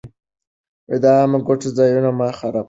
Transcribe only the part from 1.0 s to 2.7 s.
د عامه ګټو ځایونه مه خرابوئ.